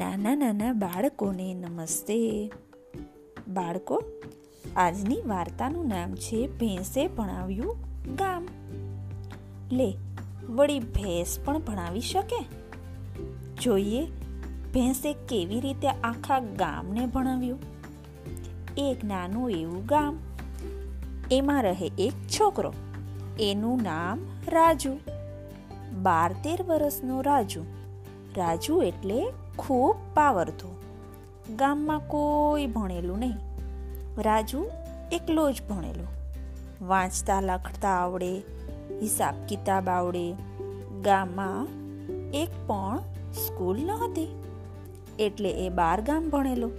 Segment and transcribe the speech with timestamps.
[0.00, 2.50] નાના નાના બાળકોને નમસ્તે.
[3.48, 4.02] બાળકો,
[4.76, 7.76] આજની વાર્તાનું નામ છે ભેંસે ભણાવ્યું
[8.16, 8.48] ગામ.
[9.72, 9.94] લે,
[10.48, 12.44] વળી ભેંસ પણ ભણાવી શકે?
[13.62, 14.06] જોઈએ,
[14.74, 17.58] ભેંસે કેવી રીતે આખા ગામને ભણાવ્યું?
[18.76, 20.18] એક નાનું એવું ગામ.
[21.30, 22.74] એમાં રહે એક છોકરો.
[23.40, 24.98] એનું નામ રાજુ.
[26.02, 27.64] બાર તેર વર્ષનો રાજુ.
[28.36, 29.22] રાજુ એટલે
[29.58, 30.80] ખૂબ પાવરધો
[31.56, 33.34] ગામમાં કોઈ ભણેલું નહીં.
[34.18, 34.66] રાજુ
[35.12, 36.06] એકલો જ ભણેલો.
[36.86, 38.38] વાંચતા, લખતા આવડે,
[39.02, 40.32] હિસાબ કિતાબ આવડે.
[41.02, 41.66] ગામમાં
[42.30, 42.98] એક પણ
[43.32, 44.42] સ્કૂલ ન હતી.
[45.18, 46.70] એટલે એ બાર ગામ ભણેલો.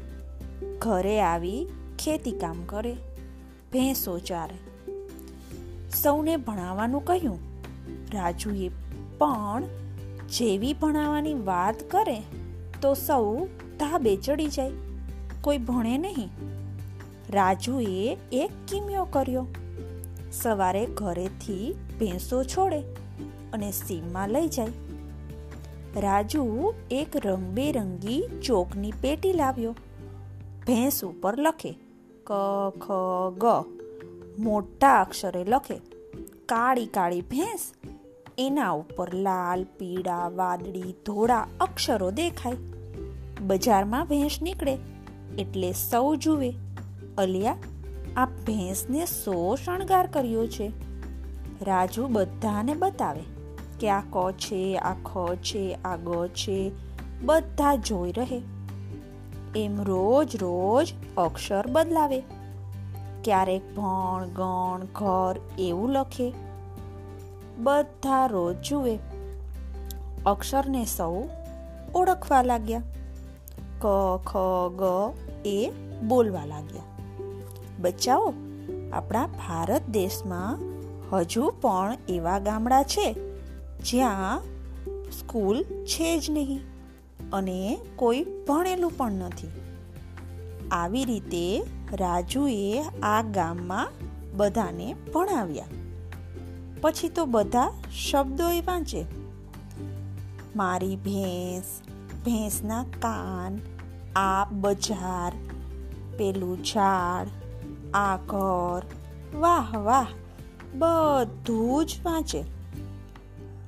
[0.80, 1.68] ઘરે આવી
[2.00, 2.94] ખેતી કામ કરે,
[3.74, 4.90] ભેંસો ચારે.
[5.90, 7.40] સૌને ભણાવવાનું કહ્યું.
[8.14, 8.70] રાજુએ
[9.18, 9.64] પણ
[10.30, 12.22] જેવી ભણાવવાની વાત કરે
[12.86, 13.46] તો સૌ
[13.80, 14.72] ધાબે ચડી જાય.
[15.42, 16.30] કોઈ ભણે નહીં.
[17.30, 19.48] રાજુએ એક કિમિયો કર્યો.
[20.32, 22.82] સવારે ઘરેથી ભેંસો છોડે
[23.54, 24.68] અને સીમમાં લઈ જાય.
[25.96, 29.76] રાજુ એક રંગબેરંગી ચોકની પેટી લાવ્યો.
[30.68, 31.72] ભેંસ ઉપર લખે,
[32.24, 32.32] ક,
[32.78, 32.92] ખ,
[33.38, 33.44] ગ.
[34.40, 35.82] મોટા અક્ષરે લખે,
[36.46, 37.74] કાળી કાળી ભેંસ.
[38.38, 42.54] એના ઉપર લાલ, પીળા, વાદળી, ધોળા અક્ષરો દેખાય.
[43.42, 44.78] બજારમાં ભેંસ નીકળે
[45.38, 46.54] એટલે સૌ જુએ.
[47.18, 47.56] અલિયા,
[48.18, 50.72] આ ભેંસને સો શણગાર કર્યો છે.
[51.62, 53.24] રાજુ બધાને બતાવે
[53.80, 56.72] કે આ ક છે આ ખ છે આ ગ છે,
[57.22, 58.42] બધા જોઈ રહે.
[59.56, 62.24] એમ રોજ રોજ અક્ષર બદલાવે.
[63.24, 66.34] ક્યારેક ભણ, ગણ, ઘર એવું લખે.
[67.58, 69.00] બધા રોજ જુએ.
[70.26, 71.24] અક્ષરને સૌ
[71.96, 72.82] ઓળખવા લાગ્યા.
[73.80, 73.86] ક,
[74.24, 74.34] ખ,
[74.76, 74.82] ગ,
[75.46, 75.72] એ
[76.08, 76.82] બોલવા લાગ્યા.
[77.80, 78.34] બચ્ચાઓ,
[78.94, 80.60] આપણા ભારત દેશમાં
[81.12, 83.16] હજુ પણ એવા ગામડા છે
[83.84, 84.42] જ્યાં
[85.12, 86.60] સ્કૂલ છે જ નહીં
[87.34, 89.48] અને કોઈ ભણેલું પણ નથી.
[90.72, 93.88] આવી રીતે રાજુએ આ ગામમાં
[94.38, 95.66] બધાને ભણાવ્યા.
[96.82, 97.74] પછી તો બધા
[98.12, 99.06] શબ્દો એ વાંચે.
[100.56, 101.82] મારી ભેંસ
[102.26, 103.60] ભેંસના કાન
[104.16, 105.34] આ બજાર,
[106.18, 107.28] પેલું ઝાડ
[107.94, 108.82] આ ઘર
[109.36, 110.08] વાહ વાહ,
[110.76, 112.44] બધું જ વાંચે.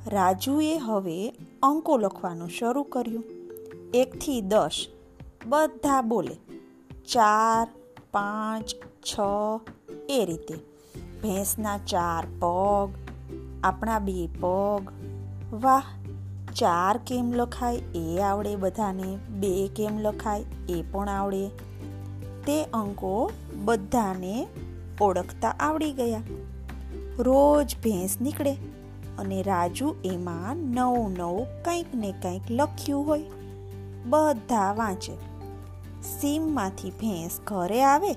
[0.08, 1.30] રાજુએ હવે
[1.64, 3.24] અંકો લખવાનું શરૂ કર્યું.
[3.94, 4.88] એકથી દસ,
[5.46, 6.36] બધા બોલે,
[7.06, 7.68] ચાર,
[8.12, 9.20] પાંચ, છ,
[10.10, 10.56] એ રીતે.
[11.22, 12.90] ભેંસના ચાર પગ,
[13.64, 14.92] આપણા બે પગ,
[15.54, 15.97] વાહ
[16.60, 17.76] ચાર કેમ લખાય?
[17.76, 19.18] એ આવડે બધાને.
[19.30, 20.44] બે કેમ લખાય?
[20.70, 21.48] એ પણ આવડે.
[22.46, 24.48] તે અંકો બધાને
[25.02, 26.22] ઓળખતા આવડી ગયા.
[27.20, 28.54] રોજ ભેંસ નીકળે
[29.18, 33.24] અને રાજુ એમાં નવું નવું કંઈક ને કંઈક લખ્યું હોય.
[34.06, 35.14] બધા વાંચે.
[36.02, 38.14] સીમમાંથી ભેંસ ઘરે આવે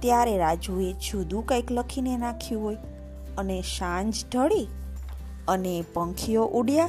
[0.00, 2.76] ત્યારે રાજુએ જુદું કંઈક લખીને નાખ્યું હોય.
[3.38, 4.66] અને સાંજ ઢળી
[5.48, 6.88] અને પંખીઓ ઉડ્યા.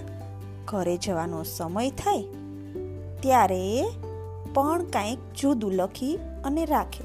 [0.67, 2.23] ઘરે જવાનો સમય થાય,
[3.19, 3.87] ત્યારે
[4.53, 7.03] પણ કાંઈક જુદું લખી અને રાખે.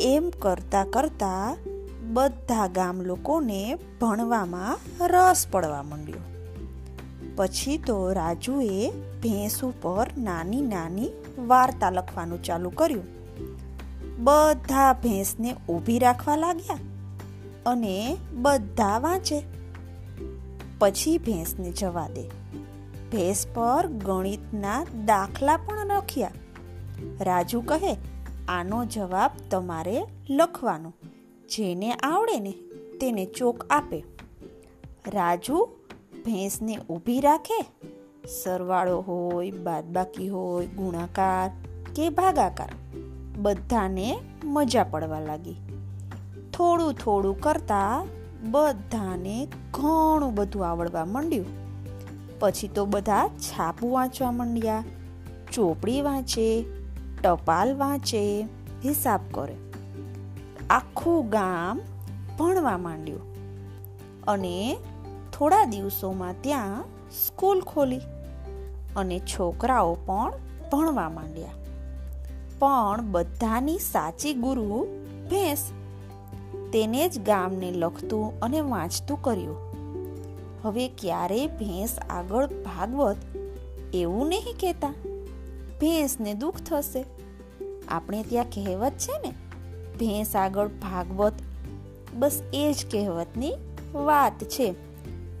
[0.00, 1.56] એમ કરતા કરતા
[2.12, 6.22] બધા ગામ લોકોને ભણવામાં રસ પડવા માંડ્યો.
[7.36, 8.90] પછી તો રાજુએ
[9.22, 11.10] ભેંસ ઉપર નાની નાની
[11.46, 13.04] વાર્તા લખવાનું ચાલુ કર્યું.
[14.24, 16.78] બધા ભેંસને ઊભી રાખવા લાગ્યા
[17.66, 19.42] અને બધા વાંચે.
[20.78, 22.41] પછી ભેંસને જવા દે.
[23.12, 26.30] ભેંસ પર ગણિતના દાખલા પણ લખ્યા.
[27.20, 27.96] રાજુ કહે,
[28.48, 30.92] આનો જવાબ તમારે લખવાનો.
[31.48, 32.50] જેને આવડે ને
[32.98, 34.04] તેને ચોક આપે.
[35.06, 35.68] રાજુ
[36.24, 37.64] ભેંસને ઊભી રાખે.
[38.42, 41.50] સરવાળો હોય, બાદબાકી હોય, ગુણાકાર
[41.94, 42.68] કે ભાગાકાર,
[43.36, 45.54] બધાને મજા પડવા લાગી.
[46.52, 48.04] થોડું થોડું કરતા
[48.50, 51.61] બધાને ઘણું બધું આવડવા માંડ્યું.
[52.42, 54.84] પછી તો બધા છાપું વાંચવા માંડ્યા,
[55.52, 56.64] ચોપડી વાંચે,
[57.22, 58.42] ટપાલ વાંચે,
[58.84, 59.56] હિસાબ કરે.
[60.70, 61.80] આખું ગામ
[62.38, 63.20] ભણવા માંડ્યું
[64.24, 64.76] અને
[65.32, 66.84] થોડા દિવસોમાં ત્યાં
[67.26, 68.00] સ્કૂલ ખોલી
[68.96, 70.32] અને છોકરાઓ પણ
[70.72, 71.48] ભણવા માંડ્યા.
[72.58, 74.86] પણ બધાની સાચી ગુરુ
[75.30, 75.70] ભેંસ.
[76.72, 79.71] તેને જ ગામને લખતું અને વાંચતું કર્યું.
[80.62, 83.16] હવે ક્યારે ભેંસ આગળ ભાગવત?
[83.94, 84.94] એવું નહીં કહેતા.
[85.80, 87.04] ભેંસને દુઃખ થશે.
[87.88, 89.30] આપણે ત્યાં કહેવત છે ને,
[89.98, 91.32] ભેંસ આગળ ભાગવત.
[92.14, 93.52] બસ એ જ કહેવતની
[93.94, 94.72] વાત છે.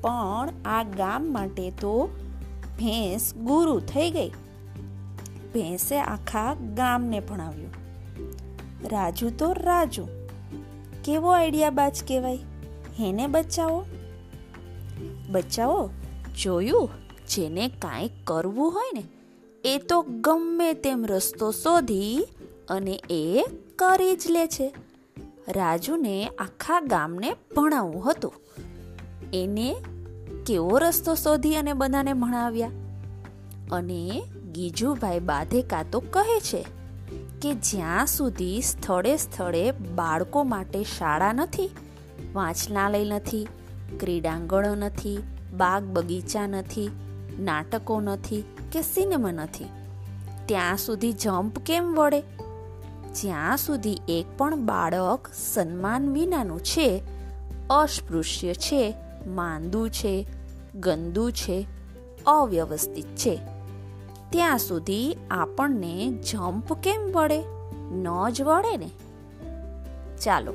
[0.00, 2.08] પણ આ ગામ માટે તો
[2.78, 4.28] ભેંસ ગુરુ થઈ ગઈ.
[5.54, 7.70] ભેંસે આખા ગામને ભણાવ્યું.
[8.88, 10.08] રાજુ તો રાજુ.
[11.04, 12.36] કેવો આઈડિયા બાજ કહેવાય?
[13.00, 13.84] હેને બચાવો?
[15.32, 15.90] બચાવો
[16.42, 16.90] જોયું?
[17.30, 19.04] જેને કાંઈ કરવું હોય ને,
[19.64, 22.28] એ તો ગમે તેમ રસ્તો શોધી
[22.68, 23.44] અને એ
[23.76, 24.74] કરી જ લે છે.
[25.48, 28.32] રાજુને આખા ગામને ભણાવવું હતું.
[29.32, 29.76] એને
[30.46, 32.70] કેવો રસ્તો શોધી અને બધાને ભણાવ્યા?
[33.72, 36.66] અને ગીજુભાઈ બાધેકા તો કહે છે
[37.42, 41.70] કે જ્યાં સુધી સ્થળે સ્થળે બાળકો માટે શાળા નથી,
[42.34, 43.48] વાંચનાલય નથી
[43.98, 45.18] ક્રીડાંગણો નથી,
[45.56, 46.90] બાગ બગીચા નથી,
[47.40, 49.64] નાટકો નથી કે સિનેમા નથી.
[50.46, 52.20] ત્યાં સુધી જમ્પ કેમ વળે?
[53.14, 57.02] જ્યાં સુધી એક પણ બાળક સન્માન વિનાનું છે,
[57.70, 58.94] અસ્પૃશ્ય છે,
[59.26, 60.26] માંદું છે,
[60.74, 61.66] ગંદુ છે,
[62.26, 63.40] અવ્યવસ્થિત છે,
[64.30, 67.42] ત્યાં સુધી આપણને જમ્પ કેમ વળે?
[67.92, 68.90] ન જ વળે ને?
[70.24, 70.52] ચાલો,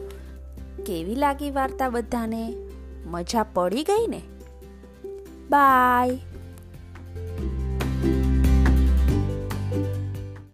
[0.86, 2.54] કેવી લાગી વાર્તા બધાને?
[3.07, 4.21] મજા પડી ગઈ ને?
[5.50, 6.19] બાય.